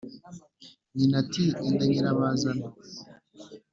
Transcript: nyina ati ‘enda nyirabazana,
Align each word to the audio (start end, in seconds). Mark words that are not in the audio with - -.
nyina 0.95 1.15
ati 1.23 1.43
‘enda 1.67 1.83
nyirabazana, 1.89 2.65